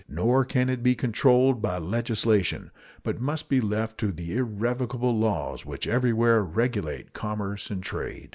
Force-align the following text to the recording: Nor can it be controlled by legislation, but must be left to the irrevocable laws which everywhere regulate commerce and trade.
Nor 0.09 0.45
can 0.45 0.67
it 0.67 0.81
be 0.81 0.95
controlled 0.95 1.61
by 1.61 1.77
legislation, 1.77 2.71
but 3.03 3.21
must 3.21 3.49
be 3.49 3.61
left 3.61 3.99
to 3.99 4.11
the 4.11 4.35
irrevocable 4.35 5.15
laws 5.15 5.63
which 5.63 5.85
everywhere 5.87 6.41
regulate 6.43 7.13
commerce 7.13 7.69
and 7.69 7.83
trade. 7.83 8.29